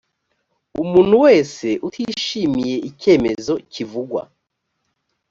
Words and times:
umuntu 0.83 1.15
wese 1.25 1.67
utishimiye 1.87 2.75
icyemezo 2.89 3.53
kivugwa 3.73 4.21